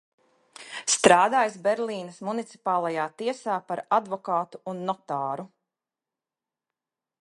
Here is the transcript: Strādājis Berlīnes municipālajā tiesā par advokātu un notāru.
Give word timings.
Strādājis 0.93 1.57
Berlīnes 1.67 2.17
municipālajā 2.29 3.05
tiesā 3.23 3.61
par 3.71 3.85
advokātu 4.01 4.65
un 4.75 4.85
notāru. 4.91 5.51